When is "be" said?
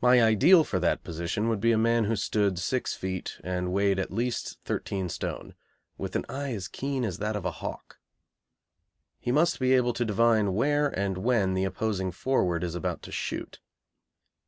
1.60-1.70, 9.60-9.72